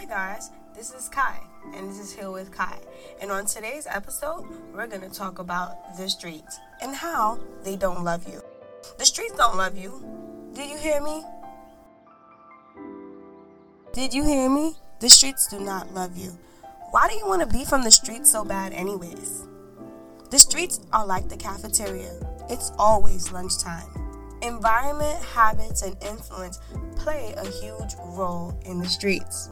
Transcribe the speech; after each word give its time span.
Hi, 0.00 0.06
guys. 0.06 0.50
This 0.74 0.94
is 0.94 1.10
Kai, 1.10 1.36
and 1.76 1.90
this 1.90 1.98
is 1.98 2.10
Heal 2.10 2.32
with 2.32 2.50
Kai. 2.50 2.78
And 3.20 3.30
on 3.30 3.44
today's 3.44 3.86
episode, 3.86 4.46
we're 4.72 4.86
going 4.86 5.02
to 5.02 5.10
talk 5.10 5.38
about 5.38 5.94
the 5.98 6.08
streets 6.08 6.58
and 6.80 6.96
how 6.96 7.38
they 7.64 7.76
don't 7.76 8.02
love 8.02 8.26
you. 8.26 8.40
The 8.96 9.04
streets 9.04 9.34
don't 9.36 9.58
love 9.58 9.76
you. 9.76 10.02
Did 10.54 10.70
you 10.70 10.78
hear 10.78 11.02
me? 11.02 11.22
Did 13.92 14.14
you 14.14 14.24
hear 14.24 14.48
me? 14.48 14.72
The 15.00 15.10
streets 15.10 15.46
do 15.48 15.60
not 15.60 15.92
love 15.92 16.16
you. 16.16 16.30
Why 16.92 17.06
do 17.06 17.14
you 17.16 17.26
want 17.26 17.42
to 17.42 17.58
be 17.58 17.66
from 17.66 17.84
the 17.84 17.90
streets 17.90 18.32
so 18.32 18.42
bad, 18.42 18.72
anyways? 18.72 19.46
The 20.30 20.38
streets 20.38 20.80
are 20.94 21.04
like 21.04 21.28
the 21.28 21.36
cafeteria, 21.36 22.18
it's 22.48 22.72
always 22.78 23.32
lunchtime. 23.32 23.99
Environment, 24.42 25.22
habits, 25.24 25.82
and 25.82 25.96
influence 26.02 26.58
play 26.96 27.34
a 27.36 27.46
huge 27.46 27.94
role 28.04 28.58
in 28.64 28.78
the 28.78 28.86
streets. 28.86 29.48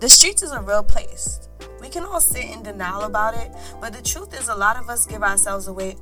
The 0.00 0.08
streets 0.08 0.42
is 0.42 0.52
a 0.52 0.60
real 0.60 0.82
place. 0.82 1.48
We 1.80 1.88
can 1.88 2.04
all 2.04 2.20
sit 2.20 2.44
in 2.44 2.62
denial 2.62 3.02
about 3.02 3.34
it, 3.34 3.50
but 3.80 3.92
the 3.92 4.02
truth 4.02 4.38
is, 4.38 4.48
a 4.48 4.54
lot 4.54 4.76
of 4.76 4.88
us 4.88 5.06
give 5.06 5.22
ourselves 5.22 5.68
away 5.68 5.96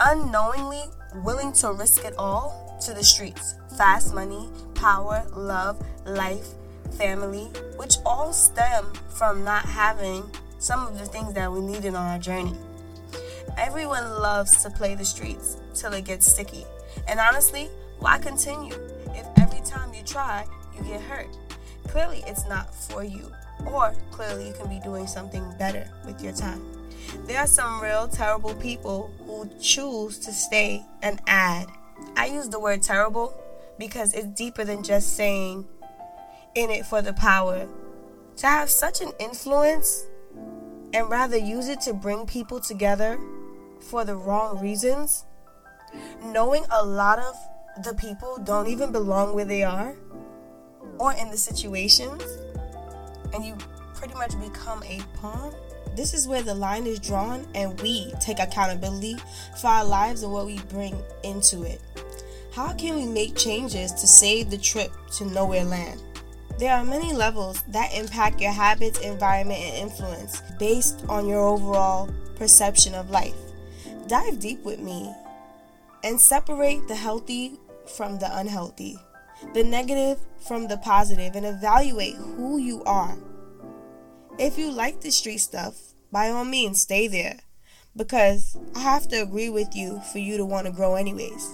unknowingly, 0.00 0.84
willing 1.24 1.52
to 1.54 1.72
risk 1.72 2.04
it 2.04 2.14
all 2.18 2.78
to 2.82 2.92
the 2.92 3.04
streets. 3.04 3.54
Fast 3.76 4.14
money, 4.14 4.48
power, 4.74 5.26
love, 5.34 5.84
life, 6.06 6.48
family, 6.98 7.44
which 7.76 7.96
all 8.04 8.32
stem 8.32 8.84
from 9.08 9.44
not 9.44 9.64
having 9.64 10.24
some 10.58 10.86
of 10.86 10.98
the 10.98 11.06
things 11.06 11.32
that 11.34 11.50
we 11.50 11.60
needed 11.60 11.94
on 11.94 12.06
our 12.06 12.18
journey. 12.18 12.54
Everyone 13.58 14.04
loves 14.20 14.62
to 14.62 14.70
play 14.70 14.94
the 14.94 15.04
streets 15.04 15.56
till 15.74 15.92
it 15.94 16.04
gets 16.04 16.30
sticky. 16.30 16.64
And 17.08 17.20
honestly, 17.20 17.68
why 17.98 18.18
continue 18.18 18.74
if 19.14 19.26
every 19.38 19.64
time 19.64 19.92
you 19.94 20.02
try, 20.02 20.44
you 20.76 20.82
get 20.84 21.00
hurt? 21.00 21.28
Clearly, 21.88 22.22
it's 22.26 22.46
not 22.48 22.74
for 22.74 23.04
you. 23.04 23.32
Or 23.66 23.94
clearly, 24.10 24.48
you 24.48 24.54
can 24.54 24.68
be 24.68 24.80
doing 24.80 25.06
something 25.06 25.44
better 25.58 25.88
with 26.04 26.22
your 26.22 26.32
time. 26.32 26.62
There 27.26 27.38
are 27.38 27.46
some 27.46 27.80
real 27.80 28.08
terrible 28.08 28.54
people 28.54 29.10
who 29.26 29.48
choose 29.60 30.18
to 30.18 30.32
stay 30.32 30.84
and 31.02 31.20
add. 31.26 31.68
I 32.16 32.26
use 32.26 32.48
the 32.48 32.60
word 32.60 32.82
terrible 32.82 33.34
because 33.78 34.14
it's 34.14 34.26
deeper 34.26 34.64
than 34.64 34.82
just 34.82 35.16
saying 35.16 35.66
in 36.54 36.70
it 36.70 36.86
for 36.86 37.02
the 37.02 37.12
power. 37.12 37.68
To 38.38 38.46
have 38.46 38.68
such 38.68 39.00
an 39.00 39.12
influence 39.18 40.06
and 40.92 41.08
rather 41.08 41.36
use 41.36 41.68
it 41.68 41.80
to 41.82 41.94
bring 41.94 42.26
people 42.26 42.60
together 42.60 43.18
for 43.80 44.04
the 44.04 44.16
wrong 44.16 44.58
reasons, 44.60 45.24
knowing 46.22 46.64
a 46.70 46.84
lot 46.84 47.18
of 47.18 47.34
the 47.84 47.94
people 47.94 48.38
don't 48.44 48.68
even 48.68 48.92
belong 48.92 49.34
where 49.34 49.44
they 49.44 49.62
are 49.62 49.94
or 50.98 51.12
in 51.12 51.30
the 51.30 51.36
situations, 51.36 52.22
and 53.34 53.44
you 53.44 53.56
pretty 53.94 54.14
much 54.14 54.38
become 54.40 54.82
a 54.84 55.00
pawn. 55.14 55.54
This 55.94 56.14
is 56.14 56.28
where 56.28 56.42
the 56.42 56.54
line 56.54 56.86
is 56.86 56.98
drawn, 56.98 57.46
and 57.54 57.80
we 57.80 58.12
take 58.20 58.38
accountability 58.38 59.16
for 59.60 59.68
our 59.68 59.84
lives 59.84 60.22
and 60.22 60.32
what 60.32 60.46
we 60.46 60.58
bring 60.68 60.96
into 61.22 61.62
it. 61.62 61.80
How 62.52 62.72
can 62.72 62.96
we 62.96 63.06
make 63.06 63.36
changes 63.36 63.92
to 63.92 64.06
save 64.06 64.50
the 64.50 64.58
trip 64.58 64.90
to 65.16 65.26
nowhere 65.26 65.64
land? 65.64 66.02
There 66.58 66.72
are 66.72 66.84
many 66.84 67.12
levels 67.12 67.62
that 67.68 67.94
impact 67.94 68.40
your 68.40 68.52
habits, 68.52 69.00
environment, 69.00 69.60
and 69.60 69.90
influence 69.90 70.40
based 70.58 71.04
on 71.08 71.28
your 71.28 71.40
overall 71.40 72.08
perception 72.36 72.94
of 72.94 73.10
life. 73.10 73.36
Dive 74.08 74.40
deep 74.40 74.64
with 74.64 74.78
me 74.78 75.12
and 76.06 76.20
separate 76.20 76.86
the 76.86 76.94
healthy 76.94 77.58
from 77.96 78.16
the 78.20 78.38
unhealthy, 78.38 78.96
the 79.54 79.64
negative 79.64 80.20
from 80.46 80.68
the 80.68 80.76
positive, 80.76 81.34
and 81.34 81.44
evaluate 81.44 82.14
who 82.14 82.58
you 82.58 82.84
are. 82.84 83.18
If 84.38 84.56
you 84.56 84.70
like 84.70 85.00
the 85.00 85.10
street 85.10 85.38
stuff, 85.38 85.74
by 86.12 86.28
all 86.30 86.44
means, 86.44 86.82
stay 86.82 87.08
there 87.08 87.40
because 87.96 88.56
I 88.76 88.80
have 88.82 89.08
to 89.08 89.16
agree 89.16 89.50
with 89.50 89.74
you 89.74 90.00
for 90.12 90.18
you 90.18 90.36
to 90.36 90.44
want 90.44 90.68
to 90.68 90.72
grow, 90.72 90.94
anyways. 90.94 91.52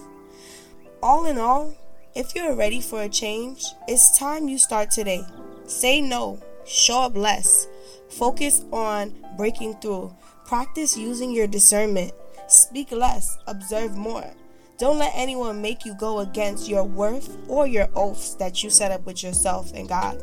All 1.01 1.25
in 1.25 1.39
all, 1.39 1.75
if 2.13 2.35
you're 2.35 2.55
ready 2.55 2.79
for 2.79 3.01
a 3.01 3.09
change, 3.09 3.65
it's 3.87 4.19
time 4.19 4.47
you 4.47 4.59
start 4.59 4.91
today. 4.91 5.23
Say 5.65 5.99
no, 5.99 6.39
show 6.67 7.01
up 7.01 7.17
less, 7.17 7.67
focus 8.07 8.63
on 8.71 9.15
breaking 9.35 9.75
through, 9.81 10.15
practice 10.45 10.95
using 10.95 11.31
your 11.31 11.47
discernment, 11.47 12.11
speak 12.47 12.91
less, 12.91 13.39
observe 13.47 13.97
more. 13.97 14.31
Don't 14.83 14.99
let 14.99 15.13
anyone 15.15 15.61
make 15.61 15.85
you 15.85 15.93
go 15.93 16.19
against 16.19 16.67
your 16.67 16.83
worth 16.83 17.37
or 17.47 17.65
your 17.65 17.87
oaths 17.95 18.33
that 18.33 18.65
you 18.65 18.69
set 18.69 18.91
up 18.91 19.05
with 19.05 19.23
yourself 19.23 19.71
and 19.73 19.87
God. 19.87 20.21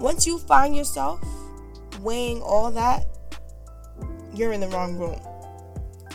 Once 0.00 0.26
you 0.26 0.36
find 0.36 0.74
yourself 0.74 1.24
weighing 2.00 2.42
all 2.42 2.72
that, 2.72 3.06
you're 4.34 4.52
in 4.52 4.58
the 4.58 4.66
wrong 4.70 4.96
room 4.96 5.20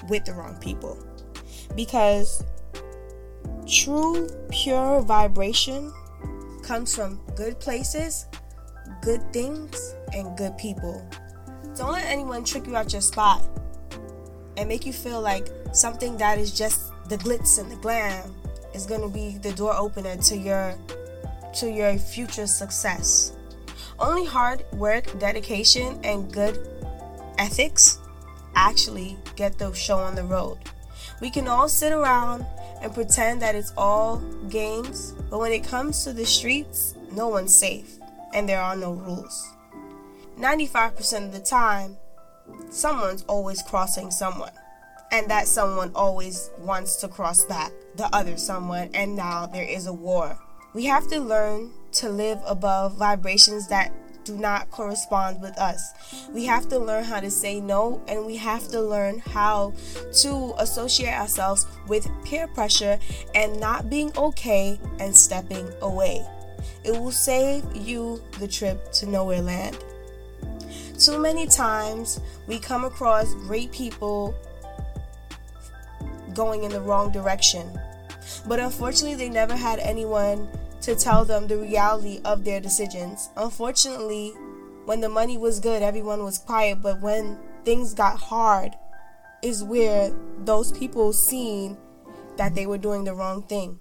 with 0.10 0.26
the 0.26 0.34
wrong 0.34 0.58
people. 0.60 1.02
Because 1.74 2.44
True, 3.66 4.28
pure 4.52 5.00
vibration 5.00 5.94
comes 6.62 6.94
from 6.94 7.22
good 7.38 7.62
places, 7.62 8.26
good 9.02 9.22
things, 9.32 9.96
and 10.14 10.38
good 10.38 10.58
people. 10.58 11.10
Don't 11.78 11.94
let 11.94 12.08
anyone 12.08 12.44
trick 12.44 12.68
you 12.68 12.76
out 12.76 12.92
your 12.92 13.02
spot 13.02 13.42
and 14.58 14.68
make 14.68 14.86
you 14.86 14.92
feel 14.92 15.22
like 15.22 15.48
something 15.72 16.18
that 16.18 16.38
is 16.38 16.52
just 16.52 16.89
the 17.10 17.18
glitz 17.18 17.60
and 17.60 17.72
the 17.72 17.76
glam 17.78 18.34
is 18.74 18.86
going 18.86 19.02
to 19.02 19.10
be 19.10 19.38
the 19.40 19.52
door 19.54 19.76
opener 19.76 20.16
to 20.16 20.38
your 20.38 20.76
to 21.56 21.70
your 21.70 21.98
future 21.98 22.46
success. 22.46 23.34
Only 24.00 24.26
hard 24.26 24.64
work, 24.74 25.18
dedication, 25.20 26.00
and 26.04 26.32
good 26.32 26.68
ethics 27.40 27.98
actually 28.56 29.18
get 29.36 29.58
the 29.58 29.74
show 29.74 29.98
on 29.98 30.16
the 30.16 30.24
road. 30.24 30.60
We 31.20 31.32
can 31.32 31.48
all 31.48 31.68
sit 31.68 31.92
around 31.92 32.46
and 32.82 32.94
pretend 32.94 33.42
that 33.42 33.56
it's 33.56 33.74
all 33.76 34.18
games, 34.50 35.14
but 35.30 35.40
when 35.40 35.52
it 35.52 35.64
comes 35.64 36.04
to 36.04 36.14
the 36.14 36.26
streets, 36.26 36.96
no 37.12 37.28
one's 37.28 37.54
safe 37.54 37.98
and 38.34 38.48
there 38.48 38.62
are 38.62 38.76
no 38.76 38.94
rules. 38.94 39.54
95% 40.38 41.26
of 41.26 41.32
the 41.34 41.40
time, 41.40 41.98
someone's 42.70 43.24
always 43.24 43.62
crossing 43.64 44.12
someone, 44.12 44.54
and 45.12 45.30
that 45.30 45.48
someone 45.48 45.92
always 45.96 46.50
wants 46.60 46.98
to 46.98 47.08
cross 47.08 47.46
back 47.46 47.72
the 47.96 48.14
other 48.16 48.38
someone, 48.38 48.90
and 48.94 49.16
now 49.16 49.46
there 49.46 49.68
is 49.68 49.88
a 49.88 49.94
war. 49.94 50.38
We 50.74 50.86
have 50.86 51.08
to 51.08 51.20
learn 51.20 51.72
to 51.94 52.10
live 52.10 52.40
above 52.46 52.96
vibrations 52.98 53.68
that 53.70 53.92
do 54.24 54.38
not 54.38 54.70
correspond 54.70 55.42
with 55.42 55.58
us. 55.58 56.28
We 56.32 56.46
have 56.46 56.70
to 56.70 56.78
learn 56.78 57.04
how 57.04 57.20
to 57.20 57.32
say 57.32 57.60
no 57.60 58.02
and 58.08 58.26
we 58.26 58.36
have 58.38 58.68
to 58.70 58.82
learn 58.82 59.20
how 59.20 59.74
to 60.22 60.54
associate 60.60 61.14
ourselves 61.14 61.66
with 61.88 62.08
peer 62.24 62.48
pressure 62.48 63.00
and 63.34 63.60
not 63.60 63.90
being 63.90 64.16
okay 64.16 64.80
and 65.00 65.16
stepping 65.16 65.68
away. 65.82 66.24
It 66.84 66.92
will 66.92 67.12
save 67.12 67.64
you 67.76 68.22
the 68.40 68.48
trip 68.48 68.92
to 68.94 69.08
nowhere 69.08 69.42
land. 69.42 69.78
Too 71.00 71.18
many 71.18 71.48
times 71.48 72.20
we 72.46 72.60
come 72.60 72.86
across 72.86 73.34
great 73.34 73.72
people 73.72 74.36
going 76.34 76.64
in 76.64 76.72
the 76.72 76.82
wrong 76.82 77.12
direction. 77.12 77.80
But 78.48 78.60
unfortunately, 78.60 79.16
they 79.16 79.30
never 79.30 79.56
had 79.56 79.80
anyone 79.80 80.48
to 80.82 80.96
tell 80.96 81.26
them 81.26 81.48
the 81.48 81.58
reality 81.58 82.22
of 82.26 82.44
their 82.44 82.60
decisions. 82.60 83.30
Unfortunately, 83.36 84.30
when 84.86 85.02
the 85.02 85.10
money 85.10 85.38
was 85.38 85.60
good, 85.60 85.82
everyone 85.82 86.24
was 86.24 86.38
quiet, 86.38 86.82
but 86.82 87.02
when 87.02 87.38
things 87.66 87.94
got 87.94 88.18
hard, 88.18 88.76
is 89.42 89.64
where 89.64 90.12
those 90.44 90.72
people 90.72 91.14
seen 91.14 91.78
that 92.38 92.56
they 92.56 92.66
were 92.66 92.78
doing 92.78 93.04
the 93.04 93.14
wrong 93.14 93.44
thing. 93.44 93.80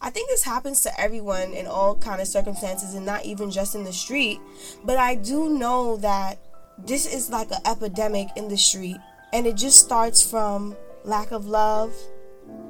I 0.00 0.10
think 0.10 0.28
this 0.28 0.44
happens 0.44 0.80
to 0.82 1.00
everyone 1.00 1.52
in 1.52 1.66
all 1.66 1.96
kind 1.96 2.20
of 2.20 2.28
circumstances 2.28 2.94
and 2.94 3.04
not 3.04 3.24
even 3.24 3.50
just 3.50 3.74
in 3.74 3.84
the 3.84 3.92
street, 3.92 4.40
but 4.84 4.96
I 4.96 5.14
do 5.14 5.48
know 5.48 5.96
that 5.98 6.38
this 6.78 7.12
is 7.12 7.30
like 7.30 7.50
an 7.50 7.60
epidemic 7.66 8.28
in 8.36 8.48
the 8.48 8.56
street 8.56 8.98
and 9.32 9.46
it 9.46 9.56
just 9.56 9.80
starts 9.80 10.28
from 10.28 10.76
lack 11.04 11.30
of 11.30 11.46
love, 11.46 11.94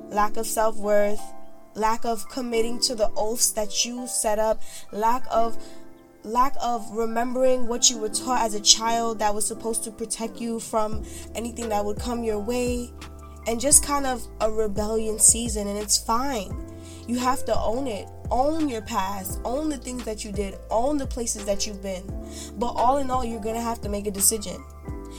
lack 0.09 0.37
of 0.37 0.47
self-worth, 0.47 1.21
lack 1.75 2.05
of 2.05 2.29
committing 2.29 2.81
to 2.81 2.95
the 2.95 3.11
oaths 3.17 3.51
that 3.53 3.85
you 3.85 4.07
set 4.07 4.39
up, 4.39 4.61
lack 4.93 5.25
of 5.31 5.63
lack 6.23 6.55
of 6.63 6.87
remembering 6.91 7.67
what 7.67 7.89
you 7.89 7.97
were 7.97 8.09
taught 8.09 8.43
as 8.43 8.55
a 8.55 8.61
child 8.61 9.19
that 9.19 9.35
was 9.35 9.47
supposed 9.47 9.83
to 9.85 9.91
protect 9.91 10.39
you 10.39 10.61
from 10.61 11.03
anything 11.35 11.71
that 11.71 11.83
would 11.83 11.99
come 11.99 12.23
your 12.23 12.39
way 12.39 12.93
and 13.47 13.59
just 13.59 13.83
kind 13.83 14.05
of 14.05 14.27
a 14.43 14.51
rebellion 14.51 15.19
season 15.19 15.67
and 15.67 15.79
it's 15.79 15.97
fine. 15.97 16.71
You 17.07 17.19
have 17.19 17.45
to 17.47 17.59
own 17.59 17.87
it. 17.87 18.09
Own 18.31 18.69
your 18.69 18.83
past. 18.83 19.41
Own 19.45 19.69
the 19.69 19.79
things 19.79 20.05
that 20.05 20.25
you 20.25 20.31
did. 20.31 20.57
Own 20.71 20.99
the 20.99 21.07
places 21.07 21.45
that 21.47 21.67
you've 21.67 21.83
been. 21.83 22.05
But 22.57 22.69
all 22.69 22.99
in 22.99 23.11
all, 23.11 23.25
you're 23.25 23.41
going 23.41 23.57
to 23.57 23.61
have 23.61 23.81
to 23.81 23.89
make 23.89 24.07
a 24.07 24.13
decision. 24.13 24.63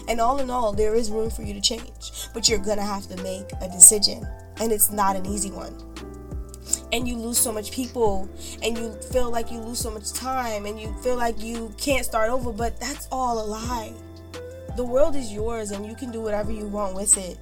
And 0.07 0.19
all 0.19 0.39
in 0.39 0.49
all, 0.49 0.73
there 0.73 0.95
is 0.95 1.11
room 1.11 1.29
for 1.29 1.43
you 1.43 1.53
to 1.53 1.61
change. 1.61 2.11
But 2.33 2.49
you're 2.49 2.59
to 2.59 2.81
have 2.81 3.07
to 3.07 3.21
make 3.23 3.51
a 3.61 3.67
decision. 3.67 4.27
And 4.59 4.71
it's 4.71 4.91
not 4.91 5.15
an 5.15 5.25
easy 5.25 5.51
one. 5.51 5.75
and 6.93 7.07
you 7.07 7.15
lose 7.15 7.37
so 7.37 7.51
much 7.51 7.71
people 7.71 8.29
and 8.63 8.77
you 8.77 8.91
feel 9.11 9.31
like 9.31 9.51
you 9.51 9.59
lose 9.59 9.79
so 9.79 9.89
much 9.89 10.13
time 10.13 10.65
and 10.65 10.79
you 10.79 10.93
feel 11.01 11.15
like 11.15 11.41
you 11.41 11.73
can't 11.77 12.05
start 12.05 12.29
over, 12.29 12.51
but 12.51 12.79
that's 12.79 13.07
all 13.11 13.43
a 13.43 13.45
lie. 13.45 13.93
The 14.75 14.83
world 14.83 15.15
is 15.15 15.31
yours 15.31 15.71
and 15.71 15.85
you 15.85 15.95
can 15.95 16.11
do 16.11 16.21
whatever 16.21 16.51
you 16.51 16.65
want 16.65 16.95
with 16.95 17.17
it 17.17 17.37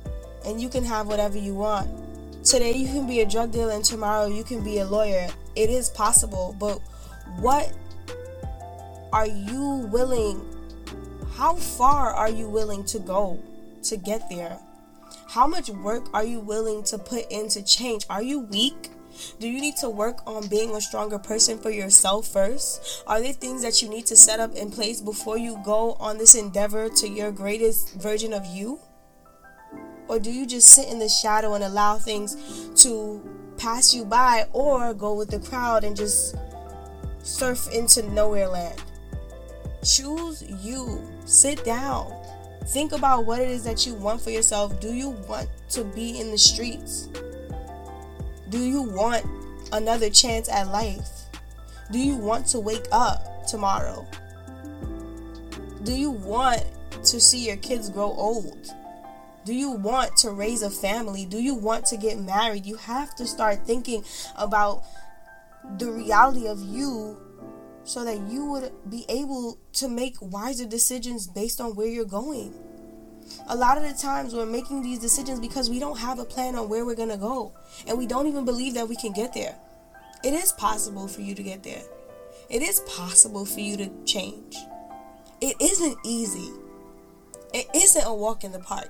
and 0.46 0.62
you 0.62 0.70
can 0.70 0.84
have 0.86 1.08
whatever 1.08 1.38
you 1.38 1.54
want. 1.56 1.90
Today 2.44 2.74
you 2.74 2.88
can 2.88 3.08
be 3.08 3.22
a 3.22 3.26
drug 3.26 3.52
dealer 3.52 3.74
and 3.74 3.84
tomorrow 3.84 4.28
you 4.28 4.44
can 4.44 4.64
be 4.64 4.80
a 4.80 4.86
lawyer. 4.86 5.28
It 5.56 5.70
is 5.70 5.90
possible, 5.90 6.56
but 6.60 6.80
what 7.40 7.72
are 9.12 9.28
you 9.28 9.88
willing? 9.92 10.46
How 11.40 11.56
far 11.56 12.14
are 12.14 12.30
you 12.30 12.50
willing 12.50 12.84
to 12.88 13.00
go 13.00 13.40
to 13.84 13.96
get 13.96 14.30
there? 14.30 14.60
How 15.30 15.48
much 15.48 15.70
work 15.70 16.14
are 16.14 16.26
you 16.26 16.42
willing 16.42 16.84
to 16.92 16.98
put 16.98 17.32
into 17.32 17.64
change? 17.64 18.06
Are 18.10 18.22
you 18.22 18.42
weak? 18.42 18.90
Do 19.40 19.48
you 19.48 19.62
need 19.62 19.78
to 19.78 19.90
work 19.90 20.20
on 20.28 20.50
being 20.50 20.76
a 20.76 20.82
stronger 20.82 21.18
person 21.18 21.58
for 21.58 21.70
yourself 21.70 22.28
first? 22.28 23.04
Are 23.08 23.22
there 23.22 23.32
things 23.32 23.62
that 23.62 23.82
you 23.82 23.88
need 23.88 24.06
to 24.08 24.18
set 24.18 24.42
up 24.42 24.54
in 24.54 24.70
place 24.70 25.00
before 25.00 25.38
you 25.38 25.58
go 25.64 25.94
on 25.94 26.18
this 26.18 26.36
endeavor 26.36 26.90
to 26.90 27.08
your 27.08 27.32
greatest 27.32 27.94
version 27.94 28.34
of 28.34 28.46
you? 28.46 28.78
Or 30.10 30.20
do 30.20 30.34
you 30.34 30.46
just 30.46 30.68
sit 30.68 30.90
in 30.90 31.00
the 31.00 31.08
shadow 31.08 31.54
and 31.54 31.64
allow 31.64 32.00
things 32.00 32.36
to 32.84 33.24
pass 33.58 33.94
you 33.96 34.04
by 34.04 34.46
or 34.52 34.94
go 34.94 35.14
with 35.14 35.30
the 35.30 35.40
crowd 35.40 35.86
and 35.86 35.96
just 35.96 36.36
surf 37.24 37.72
into 37.72 38.02
nowhere 38.12 38.50
land? 38.50 38.84
Choose 39.84 40.44
you. 40.44 41.08
Sit 41.26 41.64
down. 41.64 42.14
Think 42.68 42.92
about 42.92 43.26
what 43.26 43.42
it 43.42 43.50
is 43.50 43.64
that 43.64 43.86
you 43.88 43.94
want 43.96 44.22
for 44.22 44.30
yourself. 44.30 44.80
Do 44.80 44.94
you 44.94 45.10
want 45.10 45.50
to 45.70 45.84
be 45.84 46.20
in 46.20 46.32
the 46.32 46.38
streets? 46.38 47.10
Do 48.50 48.60
you 48.60 48.82
want 48.82 49.26
another 49.72 50.10
chance 50.10 50.50
at 50.50 50.68
life? 50.68 51.08
Do 51.92 52.00
you 52.00 52.16
want 52.16 52.46
to 52.48 52.60
wake 52.60 52.86
up 52.92 53.48
tomorrow? 53.48 54.06
Do 55.84 55.94
you 55.94 56.12
want 56.12 56.64
to 57.06 57.20
see 57.20 57.48
your 57.48 57.58
kids 57.58 57.90
grow 57.90 58.12
old? 58.12 58.72
Do 59.46 59.54
you 59.56 59.72
want 59.72 60.16
to 60.18 60.32
raise 60.32 60.62
a 60.62 60.70
family? 60.70 61.26
Do 61.26 61.42
you 61.42 61.56
want 61.56 61.86
to 61.88 61.98
get 61.98 62.20
married? 62.20 62.66
You 62.66 62.76
have 62.76 63.16
to 63.16 63.26
start 63.26 63.66
thinking 63.66 64.04
about 64.38 64.84
the 65.78 65.92
reality 65.92 66.48
of 66.48 66.60
you 66.60 67.18
so 67.90 68.06
that 68.06 68.20
you 68.30 68.46
would 68.46 68.72
be 68.90 69.06
able 69.10 69.58
to 69.74 69.88
make 69.88 70.16
wiser 70.22 70.66
decisions 70.66 71.28
based 71.28 71.60
on 71.60 71.76
where 71.76 71.88
you're 71.88 72.06
going 72.06 72.54
a 73.48 73.56
lot 73.56 73.78
of 73.78 73.84
the 73.84 73.94
times 73.94 74.34
we're 74.34 74.46
making 74.46 74.82
these 74.82 75.00
decisions 75.00 75.40
because 75.40 75.70
we 75.70 75.80
don't 75.80 75.98
have 75.98 76.20
a 76.20 76.26
plan 76.26 76.56
on 76.56 76.70
where 76.70 76.86
we're 76.86 76.96
going 76.96 77.10
to 77.10 77.18
go 77.18 77.54
and 77.88 77.98
we 77.98 78.06
don't 78.06 78.28
even 78.28 78.46
believe 78.46 78.74
that 78.76 78.88
we 78.88 78.96
can 78.96 79.12
get 79.12 79.34
there. 79.34 79.56
It 80.24 80.34
is 80.34 80.52
possible 80.54 81.08
for 81.08 81.22
you 81.22 81.34
to 81.36 81.44
get 81.44 81.64
there. 81.64 81.82
It 82.50 82.62
is 82.62 82.80
possible 82.82 83.46
for 83.46 83.60
you 83.60 83.78
to 83.78 83.90
change. 84.06 84.56
It 85.42 85.56
isn't 85.62 85.98
easy. 86.04 86.52
It 87.54 87.68
isn't 87.76 88.06
a 88.06 88.14
walk 88.14 88.44
in 88.44 88.52
the 88.52 88.60
park. 88.60 88.90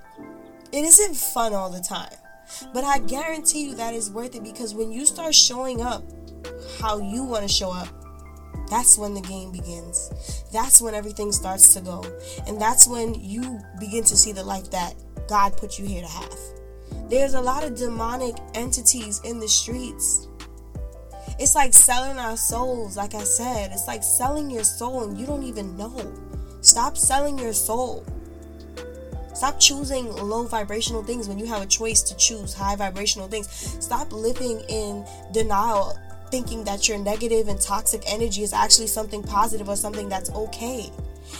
It 0.72 0.84
isn't 0.84 1.16
fun 1.16 1.54
all 1.54 1.70
the 1.70 1.80
time. 1.80 2.12
But 2.74 2.84
I 2.84 2.98
guarantee 2.98 3.64
you 3.66 3.74
that 3.76 3.94
is 3.94 4.10
worth 4.10 4.34
it 4.34 4.42
because 4.42 4.74
when 4.74 4.90
you 4.90 5.06
start 5.06 5.34
showing 5.34 5.80
up 5.80 6.02
how 6.80 6.98
you 6.98 7.22
want 7.22 7.42
to 7.42 7.48
show 7.48 7.70
up, 7.70 7.88
that's 8.70 8.96
when 8.96 9.14
the 9.14 9.20
game 9.20 9.50
begins. 9.50 10.44
That's 10.52 10.80
when 10.80 10.94
everything 10.94 11.32
starts 11.32 11.74
to 11.74 11.80
go. 11.80 12.04
And 12.46 12.60
that's 12.60 12.86
when 12.86 13.14
you 13.14 13.60
begin 13.80 14.04
to 14.04 14.16
see 14.16 14.32
the 14.32 14.44
life 14.44 14.70
that 14.70 14.94
God 15.28 15.56
put 15.56 15.78
you 15.78 15.84
here 15.84 16.02
to 16.02 16.08
have. 16.08 16.38
There's 17.10 17.34
a 17.34 17.40
lot 17.40 17.64
of 17.64 17.74
demonic 17.74 18.36
entities 18.54 19.20
in 19.24 19.40
the 19.40 19.48
streets. 19.48 20.28
It's 21.40 21.54
like 21.54 21.74
selling 21.74 22.18
our 22.18 22.36
souls, 22.36 22.96
like 22.96 23.14
I 23.14 23.24
said. 23.24 23.72
It's 23.72 23.88
like 23.88 24.04
selling 24.04 24.50
your 24.50 24.64
soul 24.64 25.04
and 25.04 25.18
you 25.18 25.26
don't 25.26 25.42
even 25.42 25.76
know. 25.76 26.12
Stop 26.60 26.96
selling 26.96 27.38
your 27.38 27.52
soul. 27.52 28.04
Stop 29.34 29.58
choosing 29.58 30.12
low 30.12 30.44
vibrational 30.44 31.02
things 31.02 31.28
when 31.28 31.38
you 31.38 31.46
have 31.46 31.62
a 31.62 31.66
choice 31.66 32.02
to 32.02 32.16
choose 32.16 32.52
high 32.52 32.76
vibrational 32.76 33.26
things. 33.26 33.48
Stop 33.82 34.12
living 34.12 34.60
in 34.68 35.04
denial 35.32 35.98
thinking 36.30 36.64
that 36.64 36.88
your 36.88 36.98
negative 36.98 37.48
and 37.48 37.60
toxic 37.60 38.02
energy 38.06 38.42
is 38.42 38.52
actually 38.52 38.86
something 38.86 39.22
positive 39.22 39.68
or 39.68 39.76
something 39.76 40.08
that's 40.08 40.30
okay. 40.30 40.90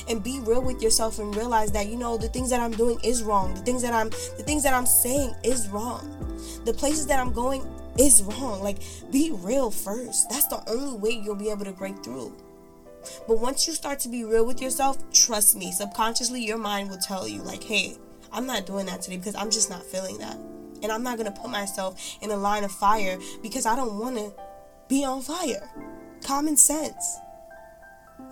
And 0.08 0.22
be 0.22 0.40
real 0.40 0.62
with 0.62 0.82
yourself 0.82 1.19
and 1.19 1.34
realize 1.34 1.72
that 1.72 1.88
you 1.88 1.96
know 1.96 2.16
the 2.16 2.28
things 2.28 2.50
that 2.50 2.60
I'm 2.60 2.70
doing 2.72 2.98
is 3.02 3.22
wrong. 3.22 3.54
The 3.54 3.60
things 3.60 3.82
that 3.82 3.92
I'm 3.92 4.10
the 4.10 4.44
things 4.44 4.62
that 4.62 4.75
I'm 4.75 4.87
saying 4.87 5.34
is 5.42 5.69
wrong. 5.69 6.16
The 6.64 6.72
places 6.72 7.06
that 7.06 7.19
I'm 7.19 7.32
going 7.32 7.66
is 7.98 8.22
wrong. 8.22 8.62
Like 8.62 8.78
be 9.10 9.32
real 9.32 9.70
first. 9.70 10.31
That's 10.31 10.46
the 10.46 10.62
only 10.69 10.96
way 10.98 11.10
you'll 11.10 11.34
be 11.34 11.50
able 11.50 11.64
to 11.64 11.72
break 11.72 12.04
through. 12.04 12.32
But 13.26 13.40
once 13.40 13.66
you 13.66 13.72
start 13.72 13.98
to 14.00 14.08
be 14.08 14.25
real 14.25 14.46
with 14.46 14.60
yourself 14.60 14.98
trust 15.10 15.56
me 15.56 15.72
subconsciously 15.72 16.44
your 16.44 16.58
mind 16.58 16.90
will 16.90 16.98
tell 16.98 17.26
you 17.26 17.40
like 17.42 17.64
hey 17.64 17.96
I'm 18.32 18.46
not 18.46 18.66
doing 18.66 18.87
that 18.87 19.02
today 19.02 19.16
because 19.16 19.34
I'm 19.34 19.50
just 19.50 19.70
not 19.70 19.82
feeling 19.82 20.19
that. 20.19 20.37
And 20.82 20.90
I'm 20.90 21.02
not 21.02 21.19
going 21.19 21.32
to 21.32 21.40
put 21.40 21.50
myself 21.50 22.16
in 22.22 22.31
a 22.31 22.37
line 22.37 22.64
of 22.64 22.72
fire 22.72 23.19
because 23.42 23.66
I 23.66 23.76
don't 23.76 23.98
want 23.98 24.16
to 24.16 24.32
be 24.90 25.04
on 25.04 25.22
fire. 25.22 25.70
Common 26.25 26.56
sense. 26.56 27.19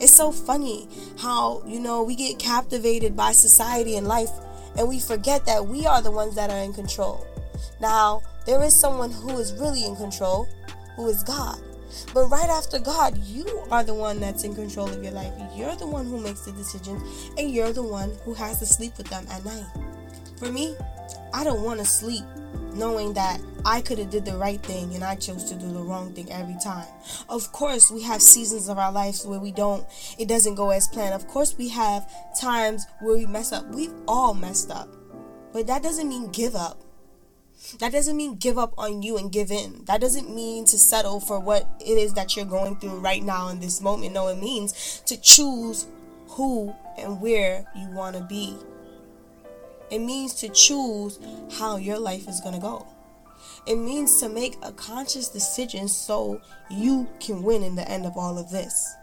It's 0.00 0.12
so 0.12 0.32
funny 0.32 0.88
how, 1.18 1.62
you 1.64 1.78
know, 1.78 2.02
we 2.02 2.16
get 2.16 2.38
captivated 2.38 3.16
by 3.16 3.32
society 3.32 3.96
and 3.96 4.06
life 4.06 4.30
and 4.76 4.88
we 4.88 4.98
forget 4.98 5.46
that 5.46 5.64
we 5.64 5.86
are 5.86 6.02
the 6.02 6.10
ones 6.10 6.34
that 6.34 6.50
are 6.50 6.58
in 6.58 6.74
control. 6.74 7.24
Now, 7.80 8.22
there 8.44 8.62
is 8.64 8.74
someone 8.74 9.12
who 9.12 9.38
is 9.38 9.52
really 9.54 9.84
in 9.84 9.94
control, 9.94 10.48
who 10.96 11.08
is 11.08 11.22
God. 11.22 11.60
But 12.12 12.26
right 12.26 12.50
after 12.50 12.78
God, 12.78 13.16
you 13.18 13.46
are 13.70 13.84
the 13.84 13.94
one 13.94 14.18
that's 14.20 14.42
in 14.44 14.54
control 14.54 14.88
of 14.88 15.02
your 15.02 15.12
life. 15.12 15.32
You're 15.54 15.76
the 15.76 15.86
one 15.86 16.06
who 16.06 16.20
makes 16.20 16.42
the 16.42 16.52
decisions, 16.52 17.30
and 17.38 17.50
you're 17.50 17.72
the 17.72 17.82
one 17.82 18.12
who 18.24 18.34
has 18.34 18.58
to 18.58 18.66
sleep 18.66 18.92
with 18.98 19.08
them 19.08 19.26
at 19.30 19.44
night. 19.44 19.64
For 20.36 20.52
me, 20.52 20.76
I 21.32 21.44
don't 21.44 21.62
want 21.62 21.80
to 21.80 21.86
sleep 21.86 22.24
knowing 22.78 23.12
that 23.14 23.40
I 23.64 23.80
could 23.80 23.98
have 23.98 24.10
did 24.10 24.24
the 24.24 24.36
right 24.36 24.62
thing 24.62 24.94
and 24.94 25.04
I 25.04 25.16
chose 25.16 25.44
to 25.44 25.54
do 25.54 25.70
the 25.70 25.80
wrong 25.80 26.12
thing 26.14 26.30
every 26.30 26.56
time. 26.62 26.86
Of 27.28 27.52
course, 27.52 27.90
we 27.90 28.02
have 28.02 28.22
seasons 28.22 28.68
of 28.68 28.78
our 28.78 28.92
lives 28.92 29.26
where 29.26 29.40
we 29.40 29.52
don't 29.52 29.84
it 30.18 30.28
doesn't 30.28 30.54
go 30.54 30.70
as 30.70 30.88
planned. 30.88 31.14
Of 31.14 31.26
course, 31.26 31.56
we 31.58 31.68
have 31.68 32.08
times 32.40 32.86
where 33.00 33.16
we 33.16 33.26
mess 33.26 33.52
up. 33.52 33.66
We've 33.74 33.94
all 34.06 34.34
messed 34.34 34.70
up. 34.70 34.88
But 35.52 35.66
that 35.66 35.82
doesn't 35.82 36.08
mean 36.08 36.30
give 36.30 36.54
up. 36.54 36.82
That 37.80 37.92
doesn't 37.92 38.16
mean 38.16 38.36
give 38.36 38.56
up 38.56 38.72
on 38.78 39.02
you 39.02 39.18
and 39.18 39.32
give 39.32 39.50
in. 39.50 39.84
That 39.86 40.00
doesn't 40.00 40.34
mean 40.34 40.64
to 40.66 40.78
settle 40.78 41.20
for 41.20 41.40
what 41.40 41.68
it 41.80 41.98
is 41.98 42.14
that 42.14 42.36
you're 42.36 42.44
going 42.44 42.76
through 42.76 43.00
right 43.00 43.22
now 43.22 43.48
in 43.48 43.60
this 43.60 43.80
moment. 43.80 44.12
No, 44.14 44.28
it 44.28 44.38
means 44.38 45.02
to 45.06 45.20
choose 45.20 45.86
who 46.28 46.74
and 46.96 47.20
where 47.20 47.66
you 47.76 47.88
want 47.88 48.16
to 48.16 48.22
be. 48.22 48.56
It 49.90 50.00
means 50.00 50.34
to 50.34 50.48
choose 50.48 51.18
how 51.58 51.76
your 51.76 51.98
life 51.98 52.28
is 52.28 52.40
going 52.40 52.54
to 52.54 52.60
go. 52.60 52.86
It 53.66 53.76
means 53.76 54.20
to 54.20 54.28
make 54.28 54.56
a 54.62 54.72
conscious 54.72 55.28
decision 55.28 55.88
so 55.88 56.40
you 56.70 57.08
can 57.20 57.42
win 57.42 57.62
in 57.62 57.74
the 57.74 57.88
end 57.88 58.06
of 58.06 58.16
all 58.16 58.38
of 58.38 58.50
this. 58.50 58.94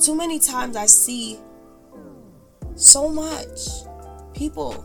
Too 0.00 0.14
many 0.14 0.38
times 0.38 0.76
I 0.76 0.86
see 0.86 1.38
so 2.74 3.08
much 3.08 3.58
people 4.34 4.84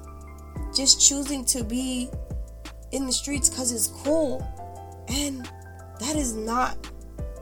just 0.76 1.02
choosing 1.02 1.44
to 1.46 1.64
be 1.64 2.10
in 2.92 3.06
the 3.06 3.12
streets 3.12 3.50
because 3.50 3.72
it's 3.72 3.88
cool. 3.88 4.46
And 5.08 5.50
that 6.00 6.16
is 6.16 6.36
not 6.36 6.78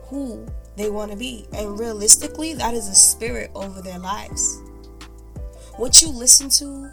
who 0.04 0.46
they 0.76 0.90
want 0.90 1.10
to 1.10 1.16
be. 1.16 1.46
And 1.52 1.78
realistically, 1.78 2.54
that 2.54 2.74
is 2.74 2.88
a 2.88 2.94
spirit 2.94 3.50
over 3.54 3.82
their 3.82 3.98
lives. 3.98 4.60
What 5.76 6.00
you 6.02 6.08
listen 6.08 6.48
to, 6.50 6.90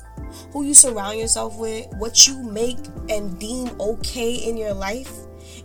who 0.52 0.64
you 0.64 0.74
surround 0.74 1.20
yourself 1.20 1.58
with, 1.58 1.88
what 1.98 2.28
you 2.28 2.42
make 2.44 2.78
and 3.10 3.40
deem 3.40 3.70
okay 3.80 4.36
in 4.36 4.58
your 4.58 4.74
life 4.74 5.12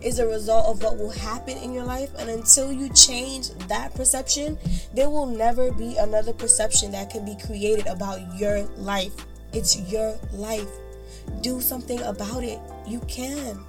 is 0.01 0.19
a 0.19 0.27
result 0.27 0.65
of 0.67 0.83
what 0.83 0.97
will 0.97 1.11
happen 1.11 1.57
in 1.57 1.73
your 1.73 1.83
life. 1.83 2.09
And 2.17 2.29
until 2.29 2.71
you 2.71 2.89
change 2.93 3.49
that 3.67 3.93
perception, 3.93 4.57
there 4.93 5.09
will 5.09 5.27
never 5.27 5.71
be 5.71 5.97
another 5.97 6.33
perception 6.33 6.91
that 6.91 7.09
can 7.09 7.25
be 7.25 7.35
created 7.45 7.87
about 7.87 8.19
your 8.37 8.63
life. 8.77 9.13
It's 9.53 9.77
your 9.91 10.17
life. 10.31 10.69
Do 11.41 11.61
something 11.61 12.01
about 12.01 12.43
it. 12.43 12.59
You 12.87 12.99
can. 13.01 13.59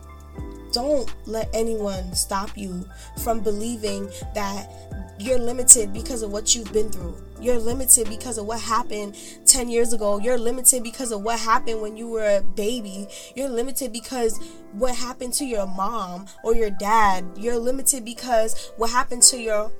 Don't 0.72 1.12
let 1.26 1.50
anyone 1.52 2.14
stop 2.14 2.56
you 2.56 2.88
from 3.22 3.40
believing 3.40 4.08
that 4.34 4.70
you're 5.18 5.38
limited 5.38 5.92
because 5.92 6.22
of 6.22 6.32
what 6.32 6.54
you've 6.54 6.72
been 6.72 6.90
through. 6.90 7.16
You're 7.42 7.58
limited 7.58 8.08
because 8.08 8.38
of 8.38 8.46
what 8.46 8.61
happened 8.61 9.16
10 9.46 9.68
years 9.68 9.92
ago. 9.92 10.18
You're 10.18 10.38
limited 10.38 10.84
because 10.84 11.11
of 11.11 11.22
what 11.22 11.40
happened 11.40 11.82
when 11.82 11.96
you 11.96 12.08
were 12.08 12.37
a 12.37 12.40
baby. 12.40 13.08
You're 13.34 13.49
limited 13.49 13.92
because 13.92 14.38
what 14.72 14.94
happened 14.94 15.32
to 15.34 15.44
your 15.44 15.66
mom 15.66 16.26
or 16.44 16.54
your 16.54 16.70
dad. 16.70 17.25
You're 17.37 17.58
limited 17.58 18.04
because 18.04 18.72
what 18.76 18.90
happened 18.90 19.22
to 19.25 19.38
your 19.38 19.72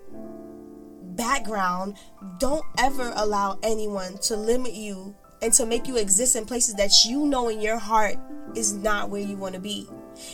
background. 1.15 1.97
Don't 2.39 2.65
ever 2.79 3.13
allow 3.15 3.59
anyone 3.63 4.19
to 4.23 4.37
limit 4.37 4.75
you 4.75 5.15
and 5.41 5.53
to 5.53 5.65
make 5.65 5.87
you 5.87 5.97
exist 5.99 6.35
in 6.35 6.45
places 6.45 6.75
that 6.75 6.91
you 7.07 7.27
know 7.27 7.49
in 7.49 7.61
your 7.61 7.79
heart 7.79 8.17
is 8.57 8.73
not 8.73 9.09
where 9.09 9.23
you 9.23 9.37
want 9.37 9.55
to 9.55 9.61
be. 9.61 9.89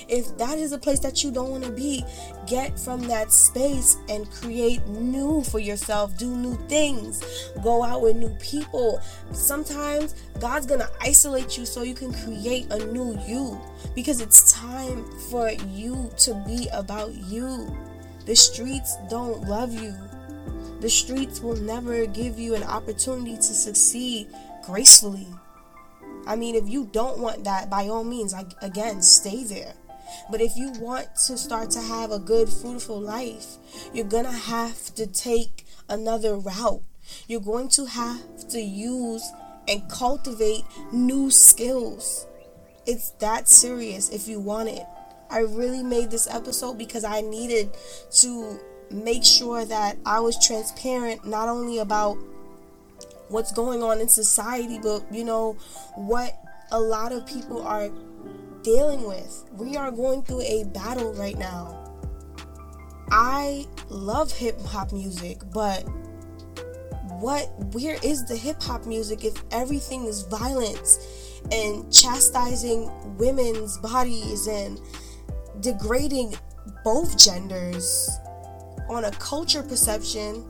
If 0.09 0.37
that 0.39 0.59
is 0.59 0.73
a 0.73 0.79
place 0.79 0.99
that 1.01 1.23
you 1.23 1.31
don't 1.31 1.51
want 1.51 1.65
to 1.65 1.71
be, 1.71 2.05
get 2.47 2.79
from 2.79 3.01
that 3.09 3.33
space 3.33 3.97
and 4.09 4.31
create 4.31 4.87
new 4.87 5.43
for 5.45 5.59
yourself. 5.59 6.17
Do 6.17 6.35
new 6.35 6.57
things. 6.69 7.23
Go 7.63 7.83
out 7.83 8.03
with 8.03 8.17
new 8.17 8.35
people. 8.41 9.01
Sometimes 9.33 10.15
God's 10.41 10.67
going 10.67 10.81
to 10.81 10.91
isolate 11.01 11.57
you 11.57 11.67
so 11.67 11.83
you 11.83 11.95
can 11.95 12.13
create 12.13 12.71
a 12.71 12.85
new 12.87 13.19
you 13.27 13.61
because 13.95 14.21
it's 14.21 14.53
time 14.53 15.05
for 15.31 15.51
you 15.51 16.11
to 16.19 16.35
be 16.47 16.69
about 16.73 17.15
you. 17.15 17.77
The 18.27 18.37
streets 18.37 18.97
don't 19.09 19.49
love 19.49 19.73
you. 19.73 19.95
The 20.81 20.91
streets 20.91 21.41
will 21.41 21.57
never 21.57 22.07
give 22.07 22.39
you 22.39 22.55
an 22.55 22.63
opportunity 22.63 23.37
to 23.37 23.43
succeed 23.43 24.29
gracefully. 24.65 25.27
I 26.29 26.37
mean, 26.37 26.55
if 26.55 26.69
you 26.69 26.89
don't 26.93 27.19
want 27.19 27.45
that, 27.45 27.71
by 27.71 27.89
all 27.89 28.05
means, 28.05 28.35
like, 28.35 28.53
again, 28.61 29.01
stay 29.01 29.45
there. 29.45 29.73
But 30.31 30.43
if 30.43 30.57
you 30.57 30.73
want 30.73 31.09
to 31.27 31.39
start 31.39 31.71
to 31.71 31.81
have 31.81 32.13
a 32.13 32.19
good, 32.19 32.51
fruitful 32.51 33.01
life, 33.01 33.57
you're 33.95 34.07
to 34.27 34.31
have 34.31 34.95
to 34.97 35.07
take 35.07 35.65
another 35.89 36.37
route. 36.37 36.83
You're 37.27 37.41
going 37.41 37.69
to 37.71 37.87
have 37.87 38.49
to 38.51 38.61
use 38.61 39.23
and 39.67 39.89
cultivate 39.91 40.65
new 40.93 41.31
skills. 41.31 42.27
It's 42.87 43.11
that 43.21 43.49
serious 43.49 44.11
if 44.11 44.29
you 44.29 44.39
want 44.39 44.69
it. 44.69 44.85
I 45.31 45.41
really 45.41 45.83
made 45.83 46.11
this 46.11 46.29
episode 46.29 46.77
because 46.77 47.05
I 47.05 47.23
needed 47.23 47.75
to 48.21 48.61
make 48.91 49.25
sure 49.25 49.65
that 49.65 49.97
I 50.05 50.21
was 50.21 50.45
transparent 50.47 51.27
not 51.27 51.49
only 51.49 51.79
about 51.79 52.19
what's 53.29 53.53
going 53.53 53.83
on 53.83 54.01
in 54.01 54.09
society, 54.09 54.79
but 54.83 55.03
you 55.13 55.25
know, 55.25 55.53
what 55.95 56.39
a 56.73 56.81
lot 56.81 57.13
of 57.13 57.27
people 57.27 57.67
are 57.67 57.91
dealing 58.63 59.07
with. 59.07 59.45
We 59.53 59.77
are 59.77 59.91
going 59.91 60.23
through 60.23 60.43
a 60.43 60.65
battle 60.65 61.15
right 61.15 61.39
now. 61.39 61.85
I 63.11 63.67
love 63.89 64.31
hip 64.33 64.61
hop 64.61 64.93
music, 64.93 65.41
but 65.53 65.85
what 67.21 67.49
where 67.73 67.99
is 68.03 68.25
the 68.27 68.37
hip 68.37 68.63
hop 68.63 68.87
music 68.87 69.25
if 69.25 69.43
everything 69.51 70.05
is 70.05 70.23
violence 70.23 70.99
and 71.51 71.93
chastising 71.93 72.91
women's 73.17 73.79
bodies 73.79 74.47
and 74.47 74.81
degrading 75.61 76.35
both 76.85 77.19
genders 77.19 78.11
on 78.89 79.05
a 79.05 79.11
culture 79.13 79.63
perception 79.63 80.45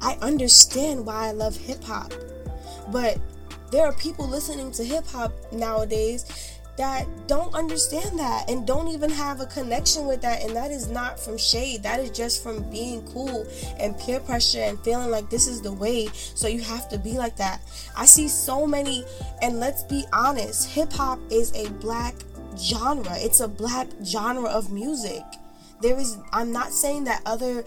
I 0.00 0.16
understand 0.20 1.04
why 1.04 1.28
I 1.28 1.32
love 1.32 1.56
hip 1.56 1.82
hop. 1.82 2.12
But 2.90 3.18
there 3.70 3.84
are 3.84 3.92
people 3.94 4.26
listening 4.26 4.72
to 4.72 4.84
hip 4.84 5.06
hop 5.06 5.32
nowadays 5.52 6.54
that 6.78 7.06
don't 7.26 7.52
understand 7.54 8.18
that 8.20 8.48
and 8.48 8.64
don't 8.64 8.86
even 8.88 9.10
have 9.10 9.40
a 9.40 9.46
connection 9.46 10.06
with 10.06 10.22
that. 10.22 10.42
And 10.42 10.54
that 10.54 10.70
is 10.70 10.88
not 10.88 11.18
from 11.18 11.36
shade, 11.36 11.82
that 11.82 11.98
is 11.98 12.10
just 12.10 12.42
from 12.42 12.62
being 12.70 13.02
cool 13.08 13.46
and 13.78 13.98
peer 13.98 14.20
pressure 14.20 14.60
and 14.60 14.78
feeling 14.80 15.10
like 15.10 15.28
this 15.28 15.48
is 15.48 15.60
the 15.60 15.72
way. 15.72 16.06
So 16.12 16.46
you 16.46 16.62
have 16.62 16.88
to 16.90 16.98
be 16.98 17.18
like 17.18 17.36
that. 17.36 17.60
I 17.96 18.06
see 18.06 18.28
so 18.28 18.66
many, 18.66 19.04
and 19.42 19.58
let's 19.58 19.82
be 19.82 20.04
honest, 20.12 20.70
hip 20.70 20.92
hop 20.92 21.18
is 21.30 21.52
a 21.54 21.68
black 21.72 22.14
genre, 22.56 23.14
it's 23.16 23.40
a 23.40 23.48
black 23.48 23.88
genre 24.04 24.48
of 24.48 24.72
music. 24.72 25.22
There 25.82 25.98
is, 25.98 26.16
I'm 26.32 26.52
not 26.52 26.72
saying 26.72 27.04
that 27.04 27.22
other 27.26 27.64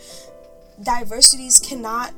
diversities 0.83 1.59
cannot 1.59 2.13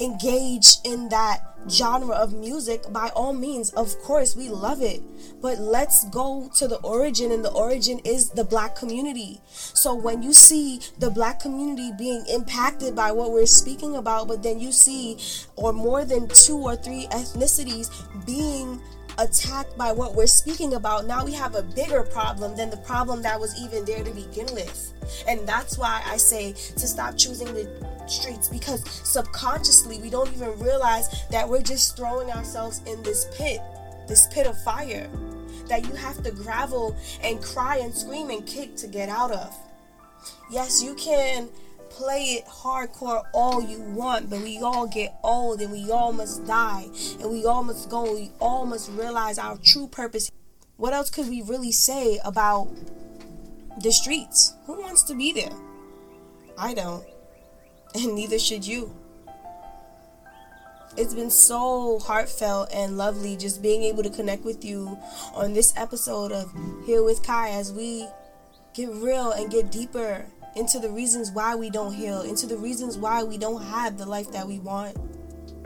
engage 0.00 0.76
in 0.84 1.08
that 1.10 1.40
genre 1.68 2.16
of 2.16 2.32
music 2.32 2.82
by 2.92 3.08
all 3.14 3.32
means 3.32 3.70
of 3.74 3.96
course 4.00 4.34
we 4.34 4.48
love 4.48 4.82
it. 4.82 5.02
But 5.40 5.58
let's 5.58 6.08
go 6.10 6.50
to 6.56 6.68
the 6.68 6.78
origin 6.78 7.30
and 7.30 7.44
the 7.44 7.52
origin 7.52 8.00
is 8.04 8.30
the 8.30 8.44
black 8.44 8.74
community. 8.74 9.40
So 9.46 9.94
when 9.94 10.22
you 10.22 10.32
see 10.32 10.80
the 10.98 11.10
black 11.10 11.40
community 11.40 11.92
being 11.96 12.24
impacted 12.28 12.96
by 12.96 13.12
what 13.12 13.30
we're 13.30 13.46
speaking 13.46 13.96
about 13.96 14.28
but 14.28 14.42
then 14.42 14.58
you 14.58 14.72
see 14.72 15.18
or 15.56 15.72
more 15.72 16.04
than 16.04 16.28
two 16.28 16.58
or 16.58 16.76
three 16.76 17.06
ethnicities 17.12 17.90
being 18.26 18.80
attacked 19.18 19.76
by 19.76 19.92
what 19.92 20.14
we're 20.14 20.26
speaking 20.26 20.74
about, 20.74 21.06
now 21.06 21.24
we 21.24 21.32
have 21.32 21.54
a 21.54 21.62
bigger 21.62 22.02
problem 22.02 22.56
than 22.56 22.70
the 22.70 22.76
problem 22.78 23.22
that 23.22 23.38
was 23.38 23.58
even 23.60 23.84
there 23.84 24.02
to 24.02 24.10
begin 24.10 24.46
with. 24.54 24.92
And 25.28 25.46
that's 25.46 25.78
why 25.78 26.02
I 26.06 26.16
say 26.16 26.52
to 26.52 26.86
stop 26.86 27.16
choosing 27.16 27.52
the 27.54 27.68
streets 28.06 28.48
because 28.48 28.82
subconsciously 29.08 29.98
we 30.00 30.10
don't 30.10 30.32
even 30.32 30.58
realize 30.58 31.24
that 31.30 31.48
we're 31.48 31.62
just 31.62 31.96
throwing 31.96 32.30
ourselves 32.30 32.80
in 32.86 33.02
this 33.02 33.26
pit, 33.36 33.60
this 34.08 34.26
pit 34.32 34.46
of 34.46 34.60
fire 34.62 35.08
that 35.68 35.86
you 35.86 35.94
have 35.94 36.22
to 36.22 36.30
gravel 36.30 36.96
and 37.22 37.42
cry 37.42 37.78
and 37.78 37.94
scream 37.94 38.30
and 38.30 38.46
kick 38.46 38.76
to 38.76 38.86
get 38.86 39.08
out 39.08 39.30
of. 39.30 39.56
Yes, 40.50 40.82
you 40.82 40.94
can 40.94 41.48
play 41.96 42.22
it 42.38 42.46
hardcore 42.46 43.22
all 43.32 43.62
you 43.62 43.80
want, 43.80 44.30
but 44.30 44.40
we 44.40 44.58
all 44.58 44.86
get 44.86 45.14
old 45.22 45.60
and 45.60 45.70
we 45.70 45.90
all 45.90 46.12
must 46.12 46.46
die 46.46 46.86
and 47.20 47.30
we 47.30 47.44
all 47.44 47.62
must 47.62 47.90
go. 47.90 48.14
We 48.14 48.30
all 48.40 48.64
must 48.66 48.90
realize 48.92 49.38
our 49.38 49.58
true 49.62 49.86
purpose. 49.86 50.30
What 50.76 50.92
else 50.92 51.10
could 51.10 51.28
we 51.28 51.42
really 51.42 51.72
say 51.72 52.18
about 52.24 52.68
the 53.82 53.92
streets? 53.92 54.54
Who 54.66 54.80
wants 54.80 55.02
to 55.04 55.14
be 55.14 55.32
there? 55.32 55.52
I 56.58 56.74
don't. 56.74 57.04
And 57.94 58.14
neither 58.14 58.38
should 58.38 58.66
you. 58.66 58.96
It's 60.96 61.12
been 61.12 61.30
so 61.30 61.98
heartfelt 61.98 62.70
and 62.72 62.96
lovely 62.96 63.36
just 63.36 63.60
being 63.60 63.82
able 63.82 64.02
to 64.02 64.08
connect 64.08 64.46
with 64.46 64.64
you 64.64 64.98
on 65.34 65.52
this 65.52 65.74
episode 65.76 66.32
of 66.32 66.50
Heal 66.86 67.04
with 67.04 67.22
Kai 67.22 67.50
as 67.50 67.70
we 67.70 68.08
get 68.72 68.88
real 68.88 69.32
and 69.32 69.50
get 69.50 69.70
deeper 69.70 70.24
into 70.56 70.78
the 70.78 70.90
reasons 70.90 71.30
why 71.30 71.54
we 71.54 71.70
don't 71.70 71.94
heal, 71.94 72.22
into 72.22 72.46
the 72.46 72.56
reasons 72.56 72.98
why 72.98 73.22
we 73.22 73.38
don't 73.38 73.62
have 73.62 73.98
the 73.98 74.06
life 74.06 74.30
that 74.32 74.46
we 74.46 74.58
want. 74.58 74.96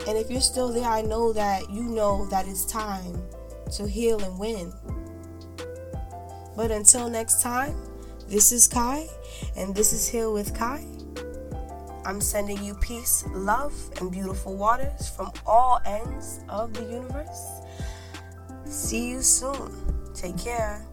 And 0.07 0.17
if 0.17 0.31
you're 0.31 0.41
still 0.41 0.69
there, 0.69 0.89
I 0.89 1.01
know 1.01 1.33
that 1.33 1.69
you 1.69 1.83
know 1.83 2.25
that 2.27 2.47
it's 2.47 2.65
time 2.65 3.21
to 3.73 3.87
heal 3.87 4.21
and 4.23 4.39
win. 4.39 4.71
But 6.55 6.71
until 6.71 7.09
next 7.09 7.41
time, 7.41 7.75
this 8.27 8.51
is 8.51 8.67
Kai, 8.67 9.07
and 9.55 9.75
this 9.75 9.93
is 9.93 10.07
Heal 10.07 10.33
with 10.33 10.53
Kai. 10.53 10.85
I'm 12.05 12.21
sending 12.21 12.63
you 12.63 12.73
peace, 12.75 13.25
love, 13.33 13.73
and 13.99 14.11
beautiful 14.11 14.55
waters 14.55 15.09
from 15.09 15.31
all 15.45 15.81
ends 15.85 16.39
of 16.47 16.73
the 16.73 16.83
universe. 16.83 17.61
See 18.65 19.09
you 19.09 19.21
soon. 19.21 19.71
Take 20.13 20.37
care. 20.37 20.85